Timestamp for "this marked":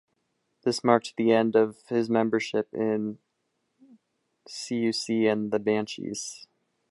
0.63-1.15